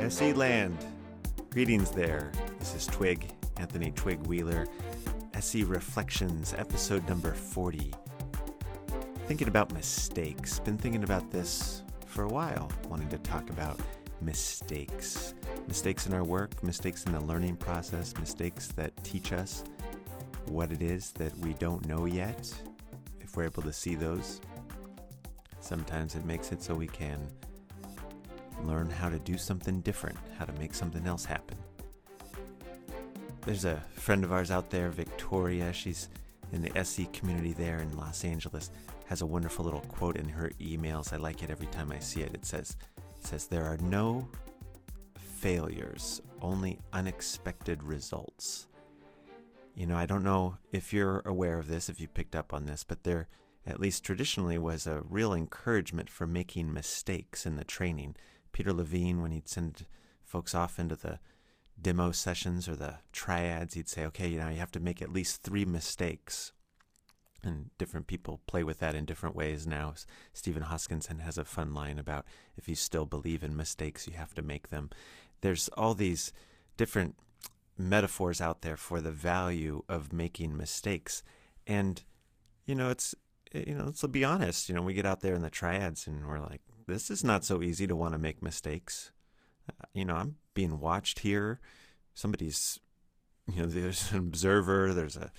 [0.00, 0.76] SE Land.
[1.50, 2.30] Greetings there.
[2.58, 4.66] This is Twig, Anthony Twig Wheeler.
[5.34, 7.92] SE Reflections, episode number 40.
[9.26, 10.60] Thinking about mistakes.
[10.60, 13.80] Been thinking about this for a while, wanting to talk about
[14.20, 15.34] mistakes.
[15.66, 19.64] Mistakes in our work, mistakes in the learning process, mistakes that teach us
[20.46, 22.52] what it is that we don't know yet.
[23.20, 24.40] If we're able to see those,
[25.62, 27.18] sometimes it makes it so we can
[28.64, 31.56] learn how to do something different, how to make something else happen.
[33.44, 35.72] There's a friend of ours out there, Victoria.
[35.72, 36.08] She's
[36.52, 38.70] in the SE community there in Los Angeles.
[39.06, 41.12] Has a wonderful little quote in her emails.
[41.12, 42.34] I like it every time I see it.
[42.34, 42.76] It says,
[43.18, 44.28] it says there are no
[45.16, 48.68] failures, only unexpected results.
[49.74, 52.66] You know, I don't know if you're aware of this, if you picked up on
[52.66, 53.26] this, but there,
[53.66, 58.16] at least traditionally, was a real encouragement for making mistakes in the training.
[58.52, 59.86] Peter Levine, when he'd send
[60.24, 61.18] folks off into the
[61.80, 65.12] demo sessions or the triads, he'd say, okay, you know, you have to make at
[65.12, 66.52] least three mistakes.
[67.44, 69.94] And different people play with that in different ways now.
[70.32, 72.24] Stephen Hoskinson has a fun line about
[72.56, 74.90] if you still believe in mistakes, you have to make them.
[75.40, 76.32] There's all these
[76.76, 77.16] different
[77.76, 81.22] metaphors out there for the value of making mistakes.
[81.66, 82.02] And,
[82.64, 83.14] you know, it's,
[83.54, 86.26] you know, let's be honest, you know, we get out there in the triads and
[86.26, 89.12] we're like, this is not so easy to want to make mistakes.
[89.68, 91.60] Uh, you know, I'm being watched here.
[92.14, 92.80] Somebody's,
[93.46, 95.30] you know, there's an observer, there's a,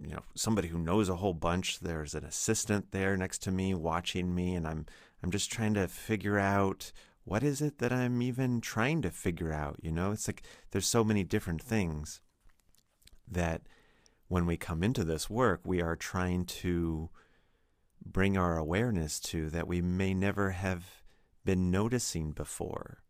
[0.00, 1.80] you know, somebody who knows a whole bunch.
[1.80, 4.86] There's an assistant there next to me watching me, and I'm,
[5.22, 6.92] I'm just trying to figure out
[7.24, 9.78] what is it that I'm even trying to figure out.
[9.82, 12.20] You know, it's like there's so many different things
[13.30, 13.62] that
[14.28, 17.10] when we come into this work, we are trying to
[18.04, 21.02] bring our awareness to that we may never have
[21.44, 23.02] been noticing before.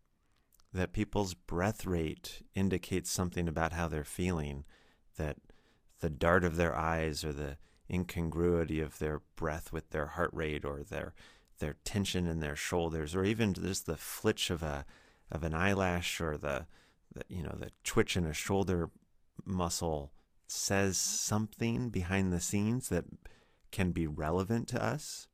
[0.72, 4.64] That people's breath rate indicates something about how they're feeling,
[5.16, 5.36] that
[6.00, 7.58] the dart of their eyes or the
[7.90, 11.14] incongruity of their breath with their heart rate or their
[11.58, 14.84] their tension in their shoulders or even just the flitch of a
[15.30, 16.66] of an eyelash or the,
[17.14, 18.90] the you know the twitch in a shoulder
[19.44, 20.12] muscle
[20.46, 23.04] says something behind the scenes that
[23.70, 25.26] can be relevant to us.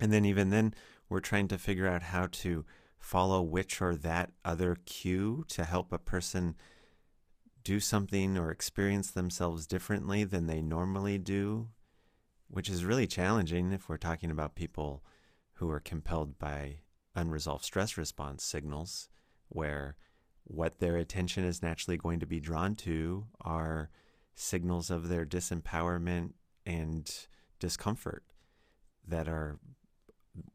[0.00, 0.74] And then, even then,
[1.08, 2.64] we're trying to figure out how to
[2.98, 6.56] follow which or that other cue to help a person
[7.62, 11.68] do something or experience themselves differently than they normally do,
[12.48, 15.02] which is really challenging if we're talking about people
[15.54, 16.78] who are compelled by
[17.14, 19.08] unresolved stress response signals,
[19.48, 19.96] where
[20.44, 23.90] what their attention is naturally going to be drawn to are
[24.34, 26.32] signals of their disempowerment
[26.66, 27.26] and
[27.58, 28.24] discomfort
[29.06, 29.58] that are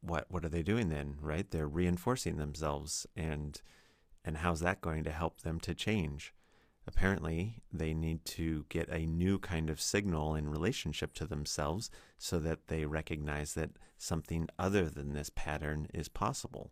[0.02, 1.50] what what are they doing then right?
[1.50, 3.62] They're reinforcing themselves and
[4.26, 6.34] and how's that going to help them to change?
[6.86, 12.40] Apparently they need to get a new kind of signal in relationship to themselves so
[12.40, 16.72] that they recognize that something other than this pattern is possible.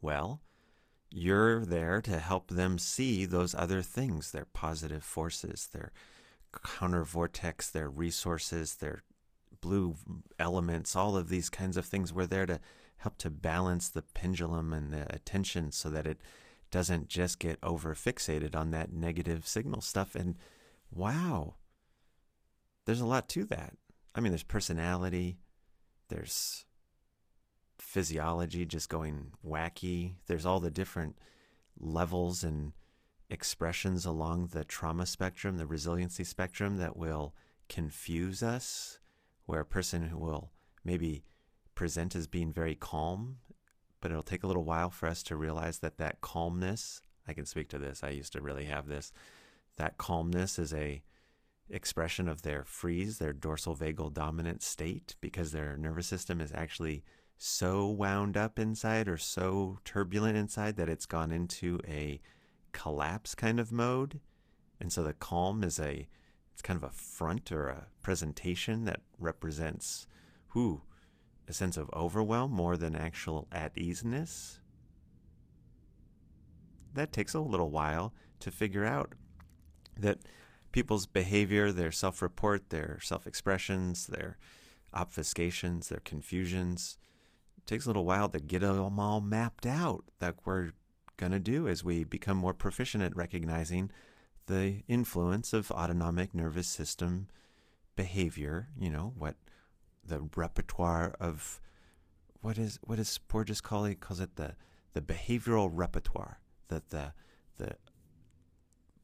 [0.00, 0.42] Well
[1.10, 5.92] you're there to help them see those other things their positive forces their
[6.64, 9.02] counter vortex, their resources, their
[9.60, 9.96] blue
[10.38, 12.60] elements, all of these kinds of things We're there to
[12.98, 16.20] help to balance the pendulum and the attention so that it
[16.70, 20.14] doesn't just get over fixated on that negative signal stuff.
[20.14, 20.36] And
[20.90, 21.54] wow,
[22.84, 23.74] there's a lot to that.
[24.14, 25.38] I mean, there's personality,
[26.08, 26.64] there's
[27.86, 31.16] physiology just going wacky, there's all the different
[31.78, 32.72] levels and
[33.30, 37.32] expressions along the trauma spectrum, the resiliency spectrum that will
[37.68, 38.98] confuse us,
[39.46, 40.50] where a person who will
[40.84, 41.22] maybe
[41.76, 43.36] present as being very calm,
[44.00, 47.46] but it'll take a little while for us to realize that that calmness, I can
[47.46, 49.12] speak to this, I used to really have this,
[49.76, 51.04] that calmness is a
[51.70, 57.04] expression of their freeze, their dorsal vagal dominant state, because their nervous system is actually
[57.38, 62.20] so wound up inside or so turbulent inside that it's gone into a
[62.72, 64.20] collapse kind of mode.
[64.80, 66.08] And so the calm is a
[66.52, 70.06] it's kind of a front or a presentation that represents
[70.48, 70.80] who
[71.46, 74.60] a sense of overwhelm more than actual at easeness.
[76.94, 79.12] That takes a little while to figure out
[79.98, 80.20] that
[80.72, 84.38] people's behavior, their self report, their self expressions, their
[84.94, 86.96] obfuscations, their confusions,
[87.66, 90.04] takes a little while to get them all mapped out.
[90.18, 90.72] That we're
[91.16, 93.90] going to do as we become more proficient at recognizing
[94.46, 97.28] the influence of autonomic nervous system
[97.96, 99.36] behavior, you know, what
[100.04, 101.60] the repertoire of
[102.40, 104.54] what is what does Porges call calls it the
[104.92, 106.40] the behavioral repertoire.
[106.68, 107.12] That the
[107.58, 107.76] the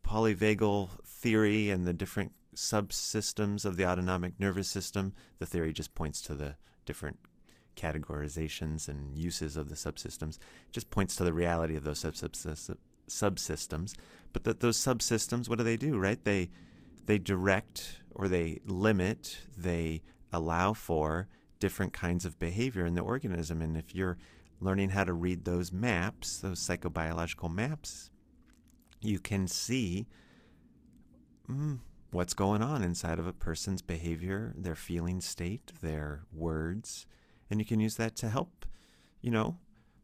[0.07, 5.15] polyvagal theory and the different subsystems of the autonomic nervous system.
[5.39, 7.19] The theory just points to the different
[7.77, 10.39] categorizations and uses of the subsystems.
[10.71, 13.95] Just points to the reality of those subsystems.
[14.33, 15.99] But that those subsystems, what do they do?
[15.99, 16.23] Right?
[16.23, 16.51] They
[17.07, 19.39] they direct or they limit.
[19.57, 20.03] They
[20.33, 21.29] allow for
[21.59, 23.63] different kinds of behavior in the organism.
[23.63, 24.19] And if you're
[24.61, 28.11] learning how to read those maps, those psychobiological maps,
[29.01, 30.07] you can see
[31.51, 31.79] mm,
[32.11, 37.07] what's going on inside of a person's behavior, their feeling state, their words,
[37.53, 38.65] and you can use that to help,
[39.21, 39.59] you know,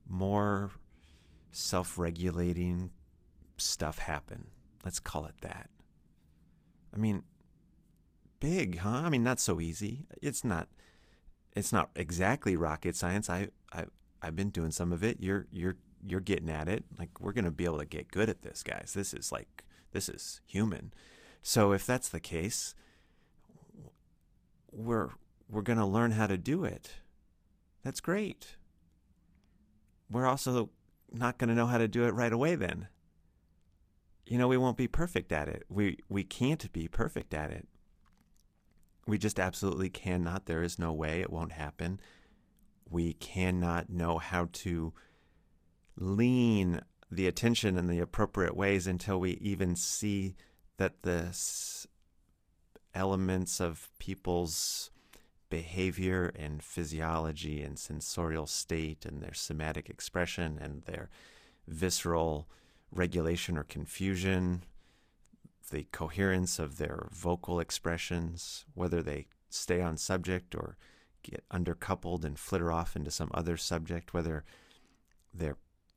[0.06, 0.70] more
[1.50, 2.90] self regulating
[3.56, 4.48] stuff happen.
[4.84, 5.70] Let's call it that.
[6.94, 7.22] I mean,
[8.38, 9.00] big, huh?
[9.02, 10.04] I mean, not so easy.
[10.20, 10.68] It's not.
[11.56, 13.30] It's not exactly rocket science.
[13.30, 13.86] I, I,
[14.20, 15.16] I've been doing some of it.
[15.18, 16.84] You're, you're you're getting at it.
[16.98, 18.92] Like we're going to be able to get good at this, guys.
[18.94, 20.92] This is like this is human.
[21.42, 22.74] So if that's the case,
[24.70, 25.08] we're
[25.48, 26.90] we're going to learn how to do it.
[27.84, 28.56] That's great.
[30.10, 30.70] We're also
[31.12, 32.88] not going to know how to do it right away then.
[34.26, 35.64] You know, we won't be perfect at it.
[35.69, 37.66] We we can't be perfect at it.
[39.06, 40.44] We just absolutely cannot.
[40.44, 41.98] There is no way it won't happen.
[42.90, 44.92] We cannot know how to
[45.96, 50.36] lean the attention in the appropriate ways until we even see
[50.76, 51.34] that the
[52.94, 54.90] elements of people's
[55.50, 61.08] behavior and physiology and sensorial state and their somatic expression and their
[61.66, 62.48] visceral
[62.90, 64.64] regulation or confusion,
[65.70, 70.76] the coherence of their vocal expressions, whether they stay on subject or
[71.22, 74.44] get undercoupled and flitter off into some other subject, whether
[75.32, 75.56] their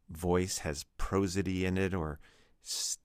[0.10, 2.20] voice has prosody in it or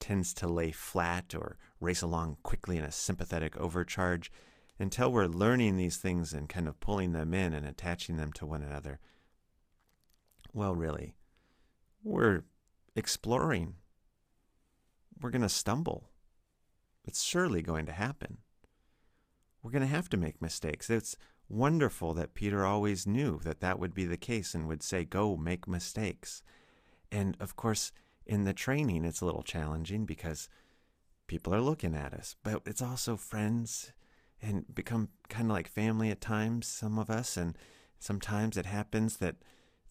[0.01, 4.31] tends to lay flat or race along quickly in a sympathetic overcharge
[4.79, 8.47] until we're learning these things and kind of pulling them in and attaching them to
[8.47, 8.99] one another.
[10.53, 11.15] Well, really,
[12.03, 12.45] we're
[12.95, 13.75] exploring.
[15.21, 16.11] We're going to stumble.
[17.05, 18.39] It's surely going to happen.
[19.63, 20.91] We're going to have to make mistakes.
[20.91, 21.17] It's
[21.49, 25.37] wonderful that Peter always knew that that would be the case and would say, Go
[25.37, 26.43] make mistakes.
[27.11, 27.93] And of course,
[28.27, 30.49] in the training, it's a little challenging because
[31.27, 33.93] people are looking at us, but it's also friends
[34.43, 37.37] and become kind of like family at times, some of us.
[37.37, 37.57] And
[37.99, 39.37] sometimes it happens that,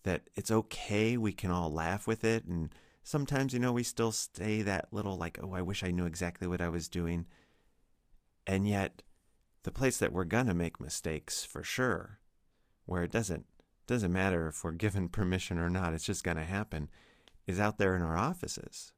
[0.03, 1.18] that it's okay.
[1.18, 2.45] We can all laugh with it.
[2.45, 6.06] And sometimes, you know, we still stay that little like, oh, I wish I knew
[6.06, 7.25] exactly what I was doing.
[8.47, 9.01] And yet,
[9.63, 12.19] the place that we're to make mistakes for sure,
[12.86, 13.45] where it doesn't
[13.88, 16.89] doesn't matter if we're given permission or not, it's just to happen,
[17.48, 18.94] is out there in our offices.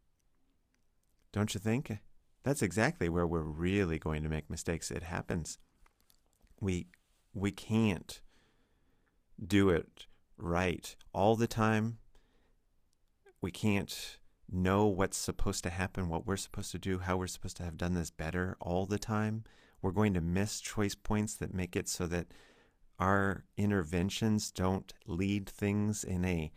[1.34, 1.98] Don't you think?
[2.44, 4.92] That's exactly where we're really going to make mistakes.
[4.92, 5.57] It happens.
[6.60, 6.88] We
[7.34, 8.22] we can't
[9.45, 10.07] do it
[10.38, 12.00] right all the time.
[13.42, 14.18] We can't
[14.50, 17.78] know what's supposed to happen, what we're supposed to do, how we're supposed to have
[17.78, 19.44] done this better all the time.
[19.81, 22.28] We're going to miss choice points that make it so that
[23.00, 26.52] our interventions don't lead things in a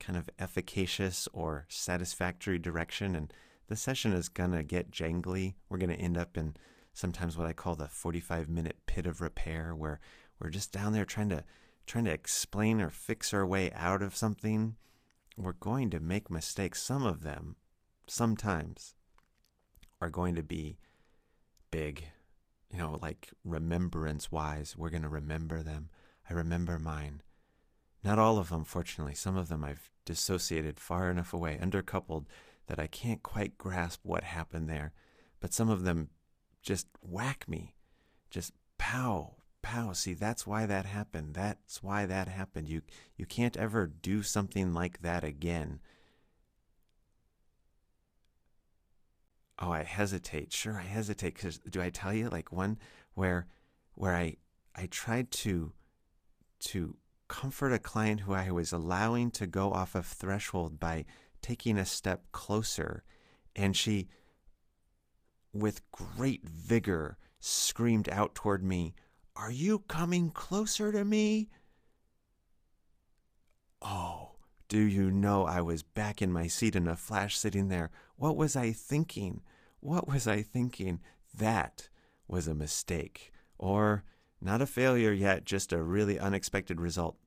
[0.00, 3.14] kind of efficacious or satisfactory direction.
[3.14, 3.32] And
[3.68, 5.54] the session is going to get jangly.
[5.68, 6.54] We're going to end up in
[6.92, 10.00] sometimes what I call the 45 minute pit of repair, where
[10.38, 11.44] we're just down there trying to
[11.86, 14.76] trying to explain or fix our way out of something.
[15.36, 16.80] We're going to make mistakes.
[16.80, 17.56] Some of them,
[18.06, 18.94] sometimes,
[20.00, 20.78] are going to be
[21.70, 22.04] big
[22.74, 25.90] you know, like remembrance wise, we're going to remember them.
[26.28, 27.22] I remember mine.
[28.02, 29.14] Not all of them, fortunately.
[29.14, 32.24] Some of them I've dissociated far enough away, undercoupled,
[32.66, 34.92] that I can't quite grasp what happened there.
[35.40, 36.08] But some of them
[36.62, 37.74] just whack me.
[38.30, 39.92] Just pow, pow.
[39.92, 41.34] See, that's why that happened.
[41.34, 42.68] That's why that happened.
[42.68, 42.82] You
[43.16, 45.80] you can't ever do something like that again.
[49.58, 50.52] oh, I hesitate.
[50.52, 52.78] Sure, I hesitate because do I tell you like one
[53.14, 53.46] where
[53.94, 54.36] where I
[54.74, 55.72] I tried to
[56.60, 56.96] to
[57.28, 61.04] comfort a client who I was allowing to go off of threshold by
[61.44, 63.04] taking a step closer,
[63.54, 64.08] and she,
[65.52, 68.94] with great vigor, screamed out toward me,
[69.36, 71.50] "Are you coming closer to me?"
[73.82, 74.36] Oh,
[74.68, 77.90] do you know I was back in my seat in a flash sitting there?
[78.16, 79.42] What was I thinking?
[79.80, 81.02] What was I thinking?
[81.34, 81.90] That
[82.26, 83.32] was a mistake.
[83.58, 84.02] Or
[84.40, 87.18] not a failure yet, just a really unexpected result.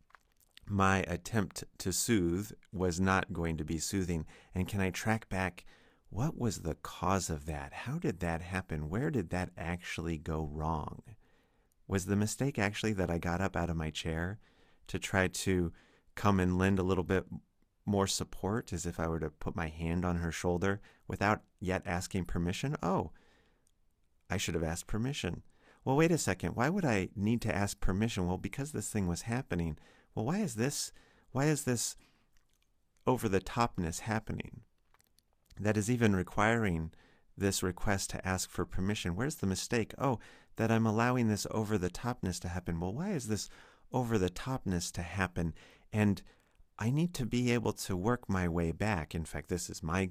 [0.69, 4.25] My attempt to soothe was not going to be soothing.
[4.53, 5.65] And can I track back
[6.09, 7.73] what was the cause of that?
[7.73, 8.89] How did that happen?
[8.89, 11.03] Where did that actually go wrong?
[11.87, 14.39] Was the mistake actually that I got up out of my chair
[14.87, 15.71] to try to
[16.15, 17.25] come and lend a little bit
[17.85, 21.83] more support as if I were to put my hand on her shoulder without yet
[21.85, 22.75] asking permission?
[22.83, 23.11] Oh,
[24.29, 25.43] I should have asked permission.
[25.85, 26.55] Well, wait a second.
[26.55, 28.27] Why would I need to ask permission?
[28.27, 29.77] Well, because this thing was happening.
[30.17, 30.91] Well, why is this
[31.31, 31.95] why is this
[33.05, 34.61] over the topness happening?
[35.59, 36.91] That is even requiring
[37.37, 39.15] this request to ask for permission.
[39.15, 39.93] Where's the mistake?
[39.99, 40.17] Oh,
[40.55, 42.79] that I'm allowing this over the topness to happen.
[42.79, 43.47] Well, why is this
[43.91, 45.53] over the topness to happen?
[45.93, 46.23] And
[46.79, 49.13] I need to be able to work my way back.
[49.13, 50.09] In fact, this is my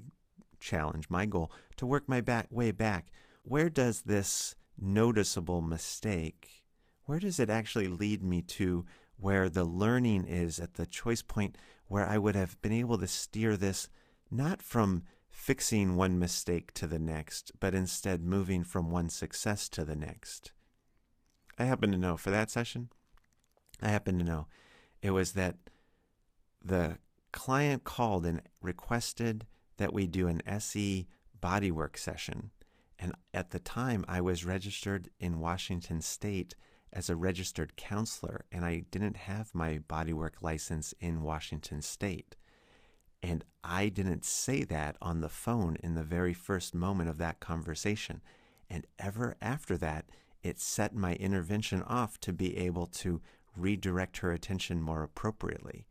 [0.61, 3.11] challenge, my goal to work my back way back.
[3.43, 6.63] Where does this noticeable mistake,
[7.03, 8.85] where does it actually lead me to
[9.19, 11.57] where the learning is at the choice point
[11.87, 13.89] where I would have been able to steer this
[14.29, 19.85] not from fixing one mistake to the next, but instead moving from one success to
[19.85, 20.51] the next.
[21.57, 22.89] I happen to know for that session,
[23.81, 24.47] I happen to know
[25.01, 25.55] it was that
[26.63, 26.97] the
[27.31, 29.45] client called and requested
[29.77, 31.07] that we do an SE
[31.41, 32.51] bodywork session.
[32.99, 36.55] And at the time, I was registered in Washington State
[36.97, 42.35] as a registered counselor, and I didn't have my bodywork license in Washington State.
[43.21, 47.39] And I didn't say that on the phone in the very first moment of that
[47.39, 48.21] conversation.
[48.67, 50.05] And ever after that,
[50.41, 53.21] it set my intervention off to be able to
[53.55, 55.85] redirect her attention more appropriately.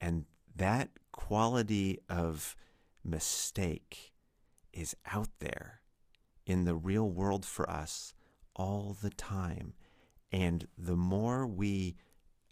[0.00, 0.24] And
[0.56, 2.56] that quality of
[3.04, 4.12] mistake
[4.72, 5.80] is out there
[6.44, 8.14] in the real world for us
[8.56, 9.74] all the time.
[10.32, 11.96] And the more we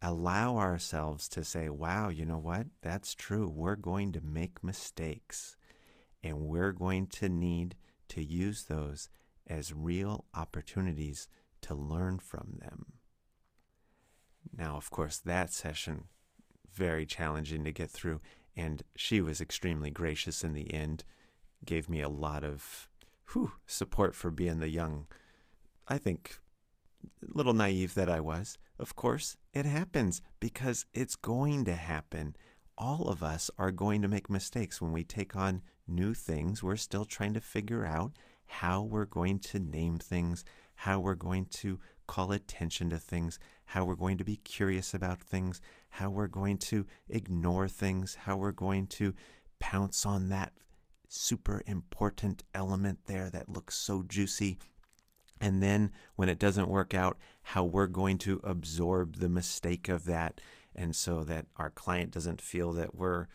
[0.02, 2.66] allow ourselves to say, wow, you know what?
[2.82, 3.49] That's true.
[3.49, 5.56] We're going to make mistakes
[6.23, 7.76] and we're going to need
[8.08, 9.08] to use those
[9.47, 11.28] as real opportunities
[11.62, 12.87] to learn from them.
[14.56, 16.04] Now, of course, that session
[16.73, 18.20] very challenging to get through
[18.56, 21.04] and she was extremely gracious in the end,
[21.64, 22.88] gave me a lot of
[23.32, 25.06] whew, support for being the young
[25.87, 26.38] I think
[27.22, 28.58] little naive that I was.
[28.78, 32.36] Of course, it happens because it's going to happen.
[32.76, 36.62] All of us are going to make mistakes when we take on new things.
[36.62, 38.12] We're still trying to figure out
[38.46, 43.84] how we're going to name things, how we're going to call attention to things, how
[43.84, 48.52] we're going to be curious about things, how we're going to ignore things, how we're
[48.52, 49.14] going to
[49.58, 50.52] pounce on that
[51.08, 54.58] super important element there that looks so juicy
[55.40, 60.04] and then when it doesn't work out, how we're going to absorb the mistake of
[60.04, 60.40] that.
[60.75, 63.26] And so that our client doesn't feel that we're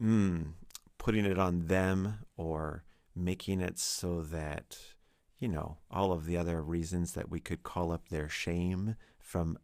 [0.00, 0.52] mm,
[0.98, 2.84] putting it on them or
[3.14, 4.78] making it so that,
[5.38, 9.58] you know, all of the other reasons that we could call up their shame from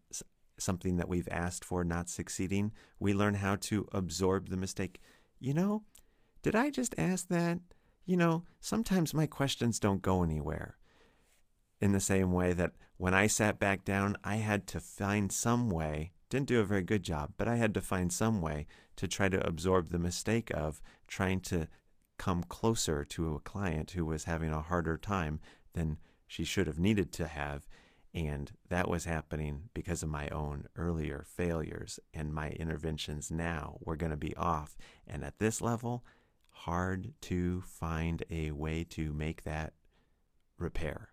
[0.58, 5.00] something that we've asked for not succeeding, we learn how to absorb the mistake.
[5.40, 5.82] You know,
[6.42, 7.58] did I just ask that?
[8.04, 10.76] You know, sometimes my questions don't go anywhere
[11.82, 15.68] in the same way that when I sat back down, I had to find some
[15.68, 19.08] way, didn't do a very good job, but I had to find some way to
[19.08, 21.66] try to absorb the mistake of trying to
[22.18, 25.40] come closer to a client who was having a harder time
[25.72, 25.98] than
[26.28, 27.66] she should have needed to have.
[28.14, 31.98] And that was happening because of my own earlier failures.
[32.14, 34.76] And my interventions now were going to be off.
[35.04, 36.04] And at this level,
[36.50, 39.72] hard to find a way to make that
[40.58, 41.11] repair.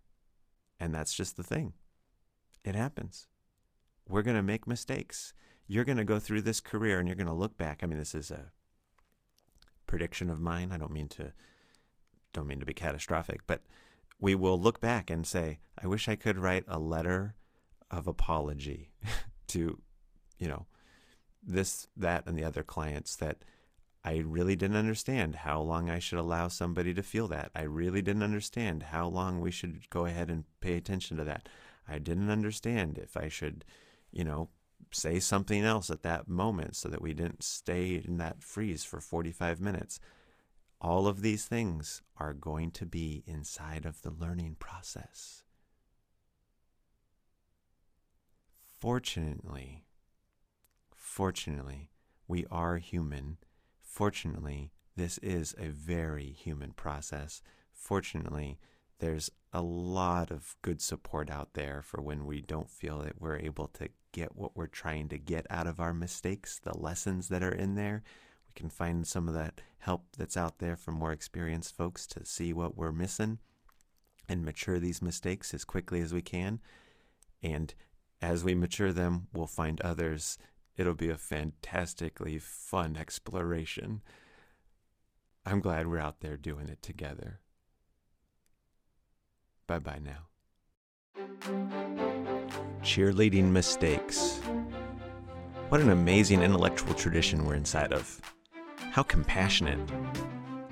[0.79, 1.73] And that's just the thing.
[2.63, 3.27] It happens.
[4.07, 5.33] We're going to make mistakes.
[5.67, 7.81] You're going to go through this career and you're going to look back.
[7.81, 8.51] I mean, this is a
[9.87, 10.71] prediction of mine.
[10.71, 11.33] I don't mean to
[12.31, 13.61] don't mean to be catastrophic, but
[14.19, 17.35] we will look back and say, I wish I could write a letter
[17.89, 18.91] of apology
[19.47, 19.81] to,
[20.37, 20.67] you know,
[21.41, 23.37] this, that, and the other clients that
[24.03, 27.51] I really didn't understand how long I should allow somebody to feel that.
[27.53, 31.49] I really didn't understand how long we should go ahead and pay attention to that.
[31.87, 33.65] I didn't understand if I should,
[34.11, 34.49] you know,
[34.91, 39.01] say something else at that moment so that we didn't stay in that freeze for
[39.01, 39.99] 45 minutes.
[40.79, 45.43] All of these things are going to be inside of the learning process.
[48.79, 49.83] Fortunately,
[50.95, 51.89] fortunately,
[52.29, 53.37] we are human
[53.89, 57.41] Fortunately, this is a very human process.
[57.73, 58.59] Fortunately,
[58.99, 63.39] there's a lot of good support out there for when we don't feel that we're
[63.39, 67.41] able to get what we're trying to get out of our mistakes, the lessons that
[67.41, 68.03] are in there.
[68.47, 72.25] We can find some of that help that's out there for more experienced folks to
[72.25, 73.39] see what we're missing
[74.27, 76.59] and mature these mistakes as quickly as we can.
[77.41, 77.73] And
[78.21, 80.37] as we mature them, we'll find others.
[80.79, 84.01] It'll be a fantastically fun exploration.
[85.45, 87.41] I'm glad we're out there doing it together.
[89.67, 90.29] Bye bye now.
[92.81, 94.39] Cheerleading mistakes.
[95.67, 98.21] What an amazing intellectual tradition we're inside of.
[98.77, 99.79] How compassionate.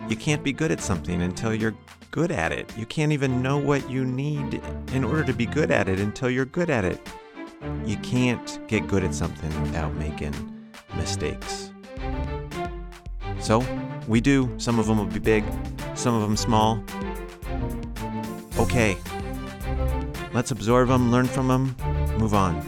[0.08, 1.76] You can't be good at something until you're
[2.12, 2.72] good at it.
[2.78, 4.62] You can't even know what you need
[4.94, 7.06] in order to be good at it until you're good at it.
[7.86, 10.34] You can't get good at something without making
[10.96, 11.72] mistakes.
[13.40, 13.64] So,
[14.08, 14.54] we do.
[14.58, 15.44] Some of them will be big,
[15.96, 16.84] some of them small.
[18.58, 18.98] Okay.
[20.34, 21.76] Let's absorb them, learn from them,
[22.18, 22.62] move on.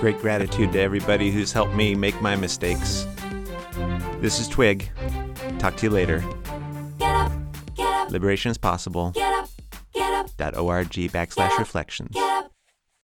[0.00, 3.06] Great gratitude to everybody who's helped me make my mistakes.
[4.20, 4.90] This is Twig.
[5.58, 6.22] Talk to you later.
[6.98, 7.32] Get up,
[7.74, 9.10] get up, Liberation is possible.
[9.10, 9.48] get up,
[9.92, 12.10] get up, Dot org backslash reflections.
[12.12, 12.25] get